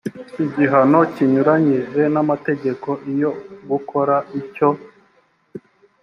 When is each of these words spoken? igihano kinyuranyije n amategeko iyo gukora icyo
igihano 0.45 0.99
kinyuranyije 1.13 2.01
n 2.13 2.15
amategeko 2.23 2.89
iyo 3.11 3.31
gukora 3.69 4.15
icyo 4.39 4.69